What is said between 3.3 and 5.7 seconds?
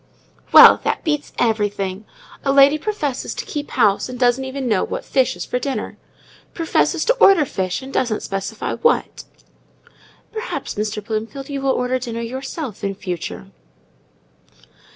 to keep house, and doesn't even know what fish is for